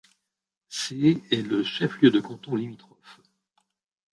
Sées 0.67 1.21
est 1.29 1.43
le 1.43 1.63
chef-lieu 1.63 2.09
de 2.09 2.19
canton 2.19 2.55
limitrophe. 2.55 3.21